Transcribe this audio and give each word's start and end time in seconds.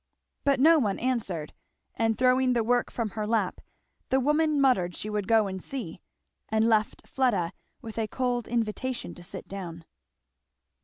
But 0.43 0.59
no 0.59 0.79
one 0.79 0.97
answered, 0.97 1.53
and 1.93 2.17
throwing 2.17 2.53
the 2.53 2.63
work 2.63 2.89
from 2.89 3.11
her 3.11 3.27
lap 3.27 3.61
the 4.09 4.19
woman 4.19 4.59
muttered 4.59 4.95
she 4.95 5.11
would 5.11 5.27
go 5.27 5.45
and 5.45 5.61
see, 5.61 6.01
and 6.49 6.67
left 6.67 7.05
Fleda 7.05 7.53
with 7.83 7.99
a 7.99 8.07
cold 8.07 8.47
invitation 8.47 9.13
to 9.13 9.21
sit 9.21 9.47
down. 9.47 9.85